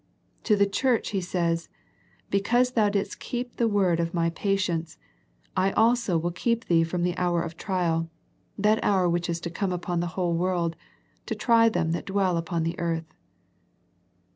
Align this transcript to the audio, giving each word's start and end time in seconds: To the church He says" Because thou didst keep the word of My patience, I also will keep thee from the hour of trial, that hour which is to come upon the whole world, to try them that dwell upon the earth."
To 0.45 0.55
the 0.55 0.65
church 0.65 1.09
He 1.11 1.21
says" 1.21 1.69
Because 2.31 2.71
thou 2.71 2.89
didst 2.89 3.19
keep 3.19 3.57
the 3.57 3.67
word 3.67 3.99
of 3.99 4.15
My 4.15 4.31
patience, 4.31 4.97
I 5.55 5.73
also 5.73 6.17
will 6.17 6.31
keep 6.31 6.65
thee 6.65 6.83
from 6.83 7.03
the 7.03 7.15
hour 7.17 7.43
of 7.43 7.55
trial, 7.55 8.09
that 8.57 8.83
hour 8.83 9.07
which 9.07 9.29
is 9.29 9.39
to 9.41 9.51
come 9.51 9.71
upon 9.71 9.99
the 9.99 10.07
whole 10.17 10.33
world, 10.33 10.75
to 11.27 11.35
try 11.35 11.69
them 11.69 11.91
that 11.91 12.05
dwell 12.07 12.35
upon 12.37 12.63
the 12.63 12.79
earth." 12.79 13.13